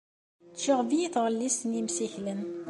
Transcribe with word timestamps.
Tecɣeb-iyi 0.53 1.09
tɣellist 1.13 1.61
n 1.65 1.77
yimsiklen. 1.77 2.41